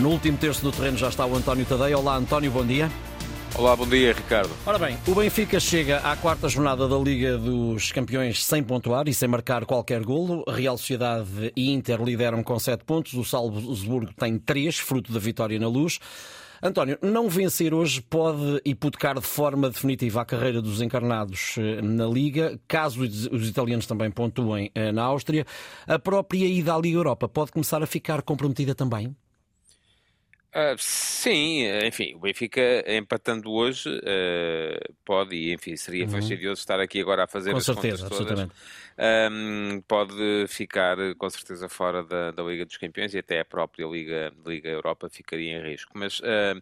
[0.00, 1.94] No último terço do terreno já está o António Tadei.
[1.94, 2.90] Olá, António, bom dia.
[3.54, 4.50] Olá, bom dia, Ricardo.
[4.64, 9.12] Ora bem, o Benfica chega à quarta jornada da Liga dos Campeões sem pontuar e
[9.12, 10.42] sem marcar qualquer golo.
[10.48, 13.12] Real Sociedade e Inter lideram com sete pontos.
[13.12, 16.00] O Salzburgo tem três, fruto da vitória na luz.
[16.62, 22.06] António, não vencer hoje pode hipotecar de forma definitiva a carreira dos encarnados eh, na
[22.06, 25.46] Liga, caso os italianos também pontuem eh, na Áustria.
[25.86, 29.14] A própria ida à Liga Europa pode começar a ficar comprometida também?
[30.50, 36.10] Uh, sim, enfim, o Benfica empatando hoje uh, pode, e enfim, seria uhum.
[36.10, 38.48] fastidioso estar aqui agora a fazer com as certeza, contas todas.
[39.00, 43.86] Um, pode ficar com certeza fora da, da, Liga dos Campeões e até a própria
[43.86, 45.92] Liga, Liga Europa ficaria em risco.
[45.94, 46.60] Mas uh,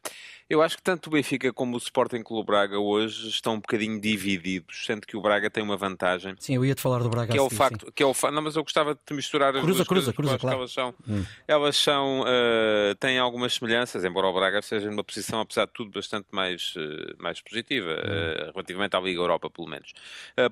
[0.48, 4.00] eu acho que tanto o Benfica como o Sporting Clube Braga hoje estão um bocadinho
[4.00, 6.36] divididos, sendo que o Braga tem uma vantagem.
[6.38, 7.32] Sim, eu ia te falar do Braga.
[7.32, 7.92] Que é o facto, sim.
[7.92, 8.30] que é o fa...
[8.30, 10.58] não, mas eu gostava de misturar as cruza, duas cruza, coisas, cruza, claro.
[10.58, 11.24] elas são, hum.
[11.48, 15.91] elas são uh, têm algumas semelhanças, embora o Braga esteja numa posição, apesar de tudo,
[15.91, 18.48] bastante mais, uh, mais positiva, hum.
[18.48, 19.92] uh, relativamente à Liga Europa, pelo menos.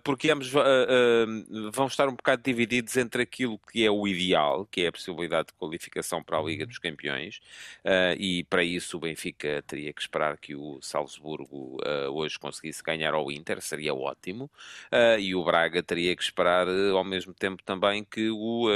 [0.03, 0.51] porque ambos
[1.73, 5.49] vão estar um bocado divididos entre aquilo que é o ideal, que é a possibilidade
[5.49, 6.69] de qualificação para a Liga Uhum.
[6.69, 7.41] dos Campeões,
[8.19, 11.79] e para isso o Benfica teria que esperar que o Salzburgo
[12.13, 14.51] hoje conseguisse ganhar ao Inter, seria ótimo,
[15.19, 18.69] e o Braga teria que esperar ao mesmo tempo também que o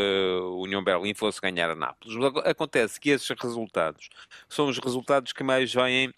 [0.62, 2.16] União Berlim fosse ganhar a Nápoles.
[2.44, 4.08] Acontece que esses resultados
[4.48, 6.12] são os resultados que mais vêm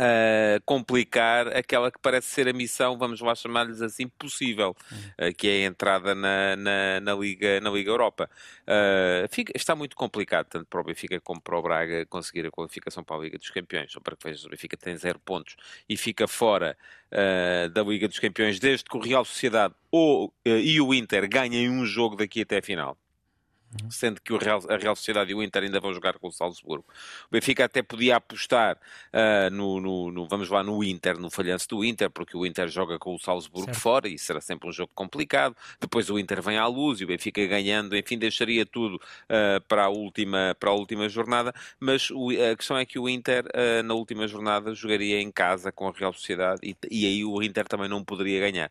[0.00, 5.46] Uh, complicar aquela que parece ser a missão, vamos lá chamar-lhes assim, possível, uh, que
[5.46, 8.30] é a entrada na, na, na, Liga, na Liga Europa.
[8.62, 12.50] Uh, fica, está muito complicado, tanto para o Benfica como para o Braga, conseguir a
[12.50, 13.92] qualificação para a Liga dos Campeões.
[13.92, 15.54] Só para que vejas, o Benfica tem zero pontos
[15.86, 16.78] e fica fora
[17.72, 21.84] da Liga dos Campeões desde que o Real Sociedade ou, e o Inter ganhem um
[21.84, 22.96] jogo daqui até a final
[23.88, 26.84] sendo que Real, a Real Sociedade e o Inter ainda vão jogar com o Salzburgo.
[27.26, 31.68] O Benfica até podia apostar uh, no, no, no, vamos lá, no Inter, no falhanço
[31.68, 33.80] do Inter, porque o Inter joga com o Salzburgo certo.
[33.80, 35.56] fora e será sempre um jogo complicado.
[35.80, 39.84] Depois o Inter vem à luz e o Benfica ganhando, enfim, deixaria tudo uh, para,
[39.84, 43.82] a última, para a última jornada, mas o, a questão é que o Inter, uh,
[43.84, 47.66] na última jornada, jogaria em casa com a Real Sociedade e, e aí o Inter
[47.66, 48.70] também não poderia ganhar.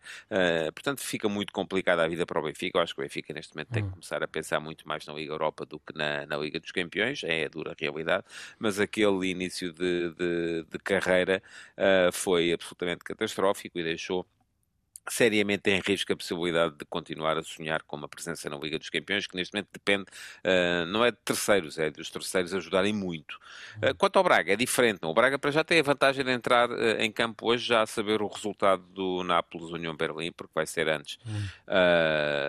[0.74, 2.78] portanto, fica muito complicada a vida para o Benfica.
[2.78, 5.14] Eu acho que o Benfica neste momento tem que começar a pensar muito mais na
[5.14, 8.26] Liga Europa do que na, na, Liga dos Campeões, é a dura realidade,
[8.58, 11.44] mas aquele início de, de, de carreira
[11.78, 14.26] uh, foi absolutamente catastrófico e deixou
[15.14, 18.90] seriamente em risco a possibilidade de continuar a sonhar com uma presença na Liga dos
[18.90, 23.40] Campeões, que neste momento depende, uh, não é de terceiros, é dos terceiros ajudarem muito.
[23.78, 25.00] Uh, quanto ao Braga, é diferente.
[25.02, 25.10] Não?
[25.10, 27.88] O Braga para já tem a vantagem de entrar uh, em campo hoje já a
[27.88, 31.18] saber o resultado do Nápoles União Berlim, porque vai ser antes.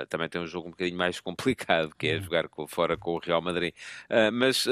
[0.08, 3.18] também tem um jogo um bocadinho mais complicado, que é jogar com, fora com o
[3.18, 3.74] Real Madrid.
[4.32, 4.66] mas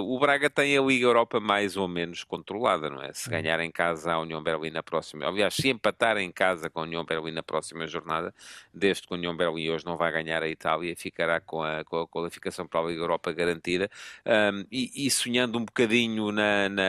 [0.00, 3.12] o Braga tem a Liga Europa mais ou menos controlada, não é?
[3.12, 6.80] Se ganhar em casa a União Berlim na próxima, aliás, se empatar em casa com
[6.80, 8.34] a União Berlim na próxima jornada,
[8.72, 12.00] desde que a União Berlim hoje não vai ganhar a Itália, ficará com a, com
[12.00, 13.90] a qualificação para a Liga Europa garantida
[14.26, 16.82] um, e, e, sonhando um bocadinho na, na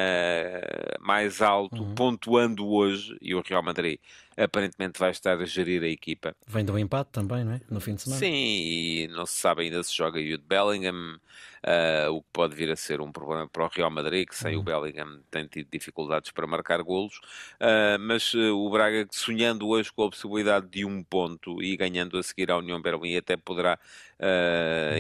[1.00, 1.96] mais alto, uhum.
[1.96, 4.00] pontuando hoje, e o Real Madrid
[4.38, 6.36] aparentemente vai estar a gerir a equipa.
[6.48, 7.62] Vem do empate também, não é?
[7.70, 8.20] No fim de semana.
[8.20, 11.20] Sim, e não se sabe ainda se joga Jude Bellingham,
[11.64, 14.56] uh, o que pode vir a ser um problema para o Real Madrid, que sem
[14.56, 14.62] uhum.
[14.62, 17.18] o Bellingham tem tido dificuldades para marcar golos,
[17.60, 22.18] uh, mas uh, o Braga sonhando hoje com a possibilidade de um ponto e ganhando
[22.18, 23.80] a seguir a União Berlim até poderá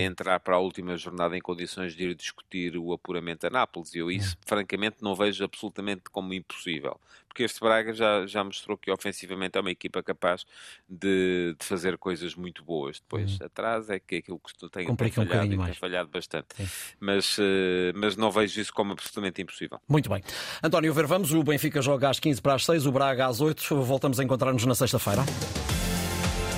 [0.05, 3.99] entrar para a última jornada em condições de ir discutir o apuramento a Nápoles, e
[3.99, 6.99] eu isso francamente não vejo absolutamente como impossível,
[7.29, 9.22] porque este Braga já, já mostrou que ofensivamente
[9.57, 10.45] é uma equipa capaz
[10.89, 12.99] de, de fazer coisas muito boas.
[12.99, 13.45] Depois, Uhum.
[13.45, 15.77] atrás é que aquilo que tem, tem um falhado bocadinho e tem mais.
[15.77, 16.47] falhado bastante.
[16.55, 16.67] Sim.
[16.99, 19.79] Mas, eh, mas não vejo isso como absolutamente impossível.
[19.87, 20.21] Muito bem.
[20.61, 21.31] António, ver vamos.
[21.33, 23.81] O Benfica joga às 15 para as 6, o Braga às 8.
[23.81, 25.23] Voltamos a encontrar-nos na sexta-feira.